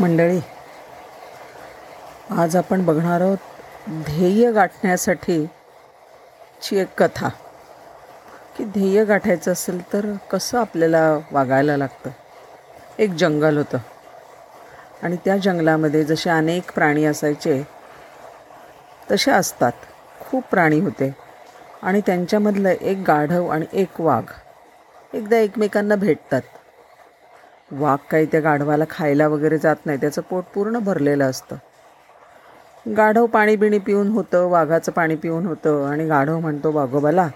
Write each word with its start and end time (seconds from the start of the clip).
मंडळी 0.00 0.40
आज 2.30 2.56
आपण 2.56 2.84
बघणार 2.84 3.20
आहोत 3.20 3.36
ध्येय 3.88 4.52
गाठण्यासाठी 4.52 5.46
ची 6.62 6.78
एक 6.78 7.02
कथा. 7.02 7.28
की 8.56 8.64
ध्येय 8.64 9.04
गाठायचं 9.04 9.52
असेल 9.52 9.92
तर 9.92 10.06
कसं 10.30 10.58
आपल्याला 10.58 11.18
वागायला 11.32 11.76
लागतं? 11.76 12.10
एक 12.98 13.10
जंगल 13.10 13.56
होतं. 13.56 13.78
आणि 15.02 15.16
त्या 15.16 15.36
जंगलामध्ये 15.36 16.04
जसे 16.04 16.30
अनेक 16.30 16.72
प्राणी 16.72 17.04
असायचे 17.04 17.62
तसे 19.10 19.30
असतात. 19.30 19.72
खूप 20.20 20.44
प्राणी 20.50 20.80
होते. 20.80 21.14
आणि 21.82 22.00
त्यांच्यामधलं 22.00 22.68
एक 22.68 23.04
गाढव 23.06 23.48
आणि 23.48 23.66
एक 23.72 24.00
वाघ 24.00 24.32
एकदा 25.14 25.36
एकमेकांना 25.36 25.94
भेटतात. 25.94 26.42
वाघ 27.70 27.96
काही 28.10 28.26
त्या 28.26 28.40
गाढवाला 28.40 28.84
खायला 28.90 29.28
वगैरे 29.28 29.58
जात 29.58 29.86
नाही. 29.86 29.98
त्याचं 30.00 30.22
पोट 30.22 30.44
पूर्ण 30.54 30.78
भरलेलं 30.78 31.24
असतं. 31.24 31.56
गाढव 32.96 33.26
पाणी 33.26 33.56
बिणी 33.56 33.78
पिऊन 33.78 34.08
होतं 34.08 34.46
वाघाचं 34.48 34.92
पाणी 34.92 35.16
पिऊन 35.16 35.46
होतं 35.46 35.86
आणि 35.86 36.06
गाढव 36.06 36.38
म्हणतो 36.38 36.72
वाघोबाला 36.72 37.28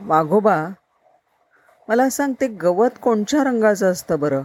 वाघोबा 0.00 0.56
मला 1.88 2.08
सांग 2.10 2.32
ते 2.40 2.46
गवत 2.46 2.98
कोणत्या 3.02 3.44
रंगाचं 3.44 3.92
असतं 3.92 4.20
बरं? 4.20 4.42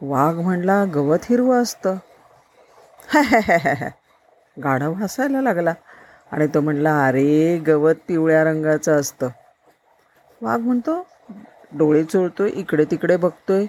वाघ 0.00 0.34
म्हणला 0.34 0.84
गवत 0.84 1.18
हिरवं 1.28 1.62
असतं. 1.62 1.96
गाढव 4.56 4.92
हसायला 4.92 5.40
लागला 5.40 5.74
आणि 6.32 6.46
तो 6.46 6.60
म्हणला 6.60 7.06
अरे 7.06 7.58
गवत 7.58 7.94
पिवळ्या 8.08 8.44
रंगाचं 8.44 9.00
असतं. 9.00 9.28
वाघ 10.42 10.60
म्हणतो 10.60 11.06
डोळे 11.72 12.04
चोळतोय 12.04 12.50
इकडे 12.50 12.84
तिकडे 12.84 13.16
बघतोय 13.16 13.66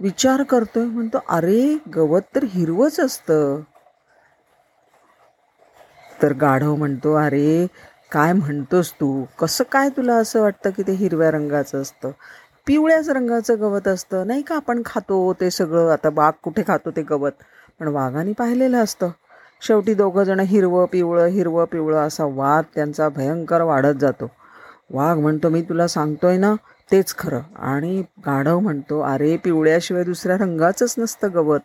विचार 0.00 0.42
करतोय 0.42 0.84
म्हणतो 0.84 1.18
अरे 1.28 1.76
गवत 1.94 2.22
तर 2.34 2.44
हिरवंच 2.44 3.00
असतं. 3.00 3.60
तर 6.22 6.32
गाढव 6.32 6.74
म्हणतो 6.74 7.14
अरे 7.14 7.66
काय 8.12 8.32
म्हणतोस 8.32 8.92
तू? 8.92 9.24
कसं 9.38 9.64
काय 9.72 9.88
तुला 9.88 10.14
असं 10.14 10.40
वाटतं 10.40 10.70
की 10.70 10.82
ते 10.82 10.92
हिरव्या 10.92 11.30
रंगाचं 11.30 11.82
असतं? 11.82 12.10
पिवळ्याच 12.66 13.08
रंगाचं 13.08 13.60
गवत 13.60 13.88
असतं. 13.88 14.26
नाही 14.26 14.42
का 14.42 14.56
आपण 14.56 14.82
खातो 14.86 15.32
ते 15.40 15.50
सगळं 15.50 15.92
आता 15.92 16.10
बाघ 16.10 16.32
कुठे 16.42 16.62
खातो 16.66 16.90
ते 16.90 17.02
गवत? 17.02 17.32
पण 17.80 17.88
वाघाने 17.88 18.32
पाहिलेलं 18.32 18.84
असतं. 18.84 19.08
शेवटी 19.60 19.94
दोघं 19.94 20.24
जण 20.24 20.40
हिरवं 20.40 20.86
पिवळं 20.86 21.26
हिरवं 21.26 21.64
पिवळं 21.64 22.06
असा 22.06 22.24
वाद 22.24 22.64
त्यांचा 22.74 23.08
भयंकर 23.08 23.62
वाढत 23.62 23.94
जातो. 24.00 24.30
वाघ 24.90 25.16
म्हणतो 25.18 25.48
मी 25.48 25.62
तुला 25.62 25.86
सांगतोय 25.88 26.36
ना 26.38 26.54
तेच 26.92 27.14
खरं. 27.18 27.40
आणि 27.56 28.02
गाढव 28.26 28.58
म्हणतो 28.58 29.00
अरे 29.00 29.36
पिवळ्याशिवाय 29.36 30.04
दुसऱ्या 30.04 30.36
रंगाचंच 30.36 30.94
नसतं 30.98 31.28
गवत. 31.34 31.60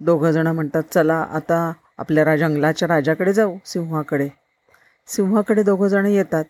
दोघं 0.00 0.30
जण 0.30 0.46
म्हणतात 0.46 0.82
चला 0.92 1.16
आता 1.30 1.72
आपल्या 1.98 2.24
रा 2.24 2.36
जंगलाच्या 2.36 2.88
राजाकडे 2.88 3.32
जाऊ 3.32 3.56
सिंहाकडे. 3.64 4.28
सिंहाकडे 5.06 5.62
दोघं 5.62 5.88
जण 5.88 6.06
येतात. 6.06 6.44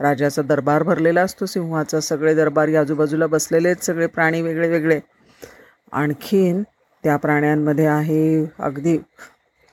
राजाचा 0.00 0.42
दरबार 0.42 0.82
भरलेला 0.82 1.22
असतो 1.22 1.46
सिंहाचा. 1.46 2.00
सगळे 2.00 2.34
दरबारी 2.34 2.76
आजूबाजूला 2.76 3.26
बसलेले 3.26 3.68
आहेत 3.68 3.84
सगळे 3.84 4.06
प्राणी 4.06 4.42
वेगळे 4.42 4.68
वेगळे 4.68 5.00
आणखीन 5.92 6.62
त्या 7.04 7.16
प्राण्यांमध्ये 7.16 7.86
आहे 7.86 8.46
अगदी 8.58 8.98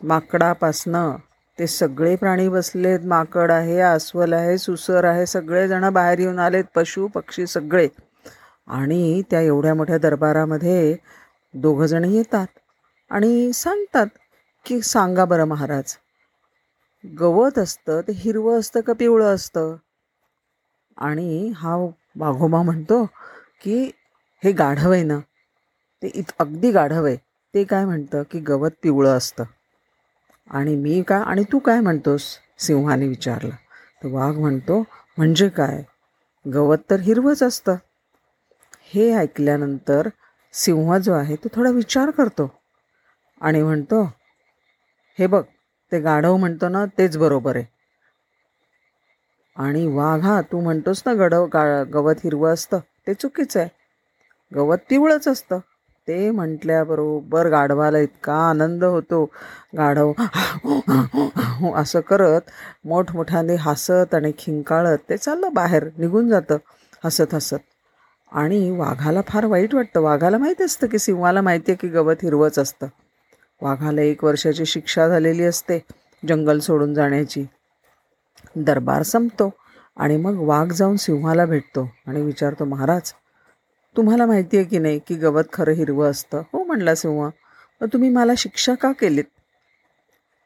माकडापासनं 0.02 1.16
ते 1.60 1.68
सगळे 1.68 2.16
प्राणी 2.16 2.48
बसलेत 2.50 3.06
माकड 3.06 3.52
आहे 3.52 3.80
अस्वल 3.80 4.34
आहे 4.34 4.58
सुसर 4.58 5.04
आहे 5.04 5.26
सगळेजण 5.26 5.90
बाहेर 5.90 6.20
येऊन 6.20 6.40
आलेत 6.40 6.64
पशु 6.76 7.08
पक्षी 7.08 7.48
सगळे. 7.48 7.88
आणि 8.68 9.22
त्या 9.32 9.42
एवढ्या 9.42 9.74
मोठ्या 9.74 9.98
दरबारामध्ये 9.98 10.96
दोघंजण 11.54 12.04
येतात 12.06 12.48
आणि 13.12 13.52
सांगतात 13.54 14.08
की 14.66 14.82
सांगा 14.82 15.26
बरं 15.26 15.46
महाराज 15.46 15.96
गवत 17.04 17.60
असतं 17.60 18.02
ते 18.02 18.12
हिरवं 18.14 18.60
असतं 18.60 18.82
का 18.82 18.94
पिवळं 18.94 19.36
असतं? 19.36 19.76
आणि 20.98 21.52
हा 21.56 21.76
वाघोबा 22.16 22.62
म्हणतो 22.62 23.04
की 23.62 23.84
हे 24.44 24.52
गाढव 24.52 24.92
आहे 24.92 25.04
ना 25.04 25.20
ते 26.04 26.12
इत 26.14 26.32
अगदी 26.40 26.72
गाढव 26.72 27.06
आहे. 27.06 27.16
ते 27.54 27.64
काय 27.64 27.86
म्हणतं 27.86 28.24
की 28.32 28.40
गवत 28.40 28.72
पिवळं 28.84 29.18
असतं. 29.18 29.44
आणि 30.52 30.76
मी 30.76 31.02
काय 31.02 31.22
आणि 31.22 31.44
तू 31.44 31.60
काय 31.60 31.80
म्हणतोस? 31.80 32.38
सिंहाने 32.60 33.08
विचारलं. 33.08 33.50
तर 34.04 34.08
वाघ 34.08 34.38
म्हणतो 34.38 34.80
म्हणजे 35.18 35.50
काय? 35.50 35.84
गवत 36.54 36.78
तर 36.90 37.00
हिरवंच 37.00 37.44
असतं. 37.44 37.76
हे 38.94 39.12
ऐकल्यानंतर 39.14 40.10
सिंह 40.54 40.98
जो 40.98 41.14
आहे 41.14 41.36
तो 41.36 41.48
थोडा 41.56 41.70
विचार 41.70 42.10
करतो 42.10 42.60
आणि 43.42 43.64
म्हणतो 43.64 44.04
हे 45.20 45.28
बघ 45.28 45.44
ते 45.92 46.00
गाढव 46.00 46.38
म्हणतो 46.38 46.70
ना 46.70 46.86
तेच 46.86 47.18
बरोबर 47.18 47.56
आहे. 47.56 47.66
आणि 49.56 49.88
वाघ 49.88 50.22
हा 50.22 50.42
तू 50.42 50.62
म्हणतोस 50.62 51.04
ना 51.06 51.14
गडव 51.14 51.46
गा 51.46 51.84
गवत 51.84 52.16
हिरवं 52.24 52.54
असतं 52.54 52.80
ते 53.08 53.14
चुकीचं 53.14 53.60
आहे. 53.60 53.70
गवत 54.56 54.78
पिवळंच 54.90 55.28
असतं. 55.28 55.60
ते 56.08 56.30
म्हटल्याबरोबर 56.32 57.48
गाढवाला 57.48 58.00
इतका 58.00 58.36
आनंद 58.50 58.84
होतो. 58.84 59.24
गाढव 59.78 60.12
असं 61.76 62.00
करत 62.00 62.50
मोठमोठ्याने 62.86 63.56
हसत 63.56 64.16
आणि 64.16 64.32
खिंकाळत 64.40 64.98
ते 65.10 65.18
चाललं 65.18 65.54
बाहेर 65.54 65.88
निघून 65.98 66.30
जातं 66.30 66.58
हसत 67.06 67.34
हसत. 67.34 67.60
आणि 68.32 68.70
वाघाला 68.72 69.22
फार 69.28 69.46
वाईट 69.46 69.76
वाटतं. 69.76 70.00
वाघाला 70.02 70.38
माहीत 70.38 70.62
असतं 70.62 70.88
की 70.88 71.00
सिंहाला 71.00 71.42
माहिती 71.42 71.72
आहे 71.72 71.78
की 71.82 71.88
गवत 71.88 72.24
हिरवंच 72.24 72.60
असतं. 72.60 72.88
वाघाला 73.62 74.02
एक 74.02 74.24
वर्षाची 74.24 74.66
शिक्षा 74.66 75.08
झालेली 75.08 75.44
असते 75.44 75.80
जंगल 76.24 76.60
सोडून 76.60 76.94
जाण्याची. 76.94 77.46
दरबार 78.56 79.04
संपतो 79.04 79.50
आणि 79.98 80.18
मग 80.18 80.40
वाघ 80.40 80.72
जाऊन 80.72 80.96
सिंहाला 80.96 81.46
भेटतो 81.46 81.90
आणि 82.08 82.22
विचारतो 82.22 82.66
महाराज 82.66 83.14
तुम्हाला 83.98 84.26
माहिती 84.26 84.58
आहे 84.58 84.66
की 84.66 84.80
नाही 84.80 85.00
की 85.08 85.16
गवत 85.16 85.44
खरं 85.54 85.72
हिरवं 85.72 86.12
असतं? 86.12 86.42
हो 86.54 86.64
म्हणला 86.64 86.96
सिंह. 86.96 87.30
मग 87.82 87.88
तुम्ही 87.94 88.10
मला 88.10 88.34
शिक्षा 88.38 88.76
का 88.76 88.92
केलीत? 88.92 89.24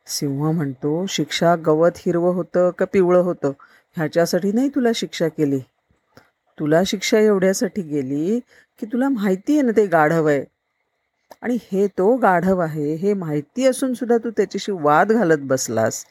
सिंह 0.07 0.51
म्हणतो 0.51 1.05
शिक्षा 1.05 1.55
गवत 1.55 1.91
हिरवं 1.97 2.33
होतं 2.33 2.69
का 2.69 2.85
पिवळं 2.85 3.19
होतं? 3.19 3.51
ह्याच्यासाठी 3.95 4.51
नाही 4.51 4.69
तुला 4.69 4.89
शिक्षा 4.95 5.27
केली. 5.27 5.59
तुला 6.59 6.81
शिक्षा 6.85 7.19
एवढ्यासाठी 7.19 7.81
गेली 7.81 8.39
की 8.79 8.85
तुला 8.85 9.09
माहिती 9.09 9.53
आहे 9.53 9.61
ना 9.61 9.71
ते 9.71 9.85
गाढव 9.85 10.27
आहे. 10.27 10.45
आणि 11.41 11.57
हे 11.71 11.87
तो 11.87 12.15
गाढव 12.15 12.59
आहे 12.59 12.95
हे 12.95 13.13
माहिती 13.13 13.65
असून 13.65 13.93
सुद्धा 13.93 14.17
तू 14.17 14.29
त्याच्याशी 14.29 14.71
वाद 14.71 15.11
घालत 15.11 15.39
बसलास. 15.41 16.05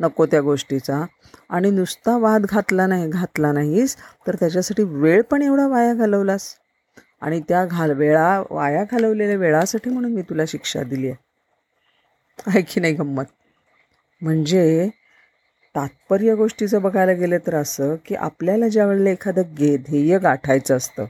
नको 0.00 0.26
त्या 0.26 0.40
गोष्टीचा. 0.40 1.04
आणि 1.50 1.70
नुसता 1.70 2.16
वाद 2.16 2.46
घातला 2.46 2.86
नाही 2.86 3.08
घातला 3.08 3.52
नाहीस 3.52 3.96
तर 4.26 4.34
त्याच्यासाठी 4.34 4.82
वेळ 4.82 5.22
पण 5.22 5.42
एवढा 5.42 5.66
वाया 5.66 5.94
घालवलास. 5.94 6.56
आणि 7.22 7.40
त्या 7.40 7.64
घाल 7.66 7.90
वेळा 7.92 8.42
वाया 8.50 8.84
घालवलेल्या 8.84 9.36
वेळासाठी 9.36 9.90
म्हणून 9.90 10.12
मी 10.12 10.22
तुला 10.22 10.42
शिक्षा 10.48 10.82
दिली 10.82 11.08
आहे. 11.08 11.16
आहे 12.46 12.62
की 12.62 12.80
नाही 12.80 12.94
गंमत? 12.94 13.24
म्हणजे 14.22 14.88
तात्पर्य 15.74 16.34
गोष्टीचं 16.34 16.82
बघायला 16.82 17.12
गेलं 17.12 17.38
तर 17.46 17.54
असं 17.54 17.94
की 18.06 18.14
आपल्याला 18.14 18.68
ज्या 18.68 18.86
वेळेला 18.86 19.10
एखादं 19.10 19.54
गे 19.58 19.76
ध्येय 19.78 20.18
गाठायचं 20.18 20.76
असतं 20.76 21.04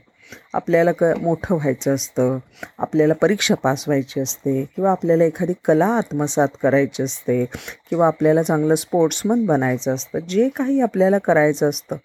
आपल्याला 0.53 0.91
क 0.91 1.03
मोठं 1.21 1.55
व्हायचं 1.55 1.93
असतं 1.95 2.37
आपल्याला 2.77 3.13
परीक्षा 3.13 3.55
पास 3.55 3.83
व्हायची 3.87 4.19
असते 4.19 4.63
किंवा 4.75 4.91
आपल्याला 4.91 5.23
एखादी 5.23 5.53
कला 5.65 5.85
आत्मसात 5.87 6.47
करायची 6.61 7.03
असते 7.03 7.43
किंवा 7.89 8.07
आपल्याला 8.07 8.43
चांगलं 8.43 8.75
स्पोर्ट्समन 8.75 9.45
बनायचं 9.45 9.93
असतं 9.93 10.19
जे 10.19 10.47
काही 10.49 10.79
आपल्याला 10.81 11.17
करायचं 11.17 11.69
असतं 11.69 11.97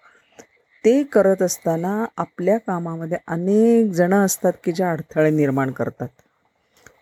ते 0.87 1.03
करत 1.03 1.41
असताना 1.41 2.05
आपल्या 2.17 2.57
कामामध्ये 2.57 3.17
अनेक 3.27 3.91
जणं 3.91 4.25
असतात 4.25 4.53
की 4.63 4.71
जे 4.71 4.83
अडथळे 4.83 5.29
निर्माण 5.29 5.71
करतात. 5.71 6.07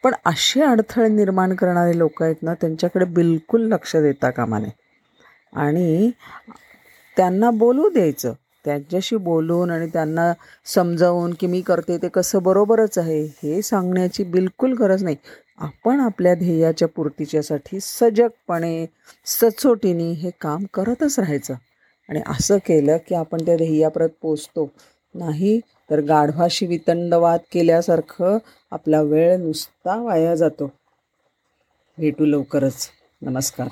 पण 0.04 0.14
असे 0.26 0.62
अडथळे 0.62 1.08
निर्माण 1.08 1.56
करणारे 1.56 1.98
लोक 1.98 2.24
आहेत 2.24 2.36
ना 2.42 2.54
त्यांच्याकडे 2.54 3.06
बिलकुल 3.06 3.62
लक्ष 3.62 3.96
देता 3.96 4.30
कामा 4.30 4.60
नये. 4.60 4.72
आणि 5.54 6.12
त्यांना 7.18 7.52
बोलू 7.52 7.90
द्यायचं. 7.90 8.34
त्यांच्याशी 8.66 9.16
बोलून 9.16 9.72
आणि 9.72 9.88
त्यांना 9.88 10.34
समजावून 10.66 11.34
की 11.40 11.48
मी 11.48 11.62
करते 11.62 11.98
ते 11.98 12.08
कसं 12.08 12.44
बरोबरच 12.44 12.98
आहे 12.98 13.24
हे 13.24 13.62
सांगण्याची 13.62 14.24
बिलकुल 14.24 14.74
गरज 14.74 15.04
नाही. 15.04 15.16
आपण 15.58 16.00
आपल्या 16.00 16.36
ध्येयाच्या 16.36 16.88
पूर्तीच्यासाठी 16.88 17.80
सजगपणे 17.82 18.86
सचोटीने 19.26 20.12
हे 20.12 20.30
काम 20.42 20.66
करतच 20.74 21.20
राहायचं. 21.20 21.54
आणि 22.10 22.22
असं 22.28 22.58
केलं 22.58 22.98
की 23.08 23.16
आपण 23.16 23.46
त्या 23.46 23.56
ध्येयाप्रत 23.56 24.10
पोचतो. 24.22 24.72
नाही 25.16 25.60
तर 25.92 26.02
गाढवाशी 26.02 26.66
वितंडवाद 26.66 27.40
केल्यासारखं 27.52 28.38
आपला 28.72 29.02
वेळ 29.02 29.38
नुसता 29.38 30.02
वाया 30.02 30.36
जातो. 30.36 30.72
भेटू 31.98 32.26
लवकरच. 32.26 32.88
नमस्कार. 33.22 33.68